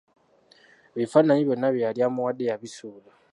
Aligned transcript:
Ebifaananyi 0.97 1.43
byonna 1.45 1.67
bye 1.73 1.85
yali 1.85 1.99
amuwadde 2.07 2.43
yabisuula. 2.49 3.09